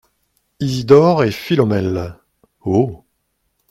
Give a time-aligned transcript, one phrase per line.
[0.59, 2.17] Isidore et Philomèle.—
[2.65, 3.05] Oh!